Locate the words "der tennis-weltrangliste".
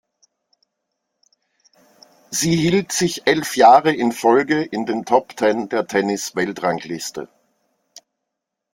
5.69-7.29